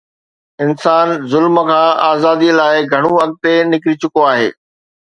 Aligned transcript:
انسان 0.63 1.05
ظلم 1.31 1.55
کان 1.69 1.89
آزاديءَ 2.11 2.57
لاءِ 2.59 2.75
گهڻو 2.91 3.13
اڳتي 3.23 3.53
نڪري 3.71 3.95
چڪو 4.01 4.21
آهي. 4.33 4.49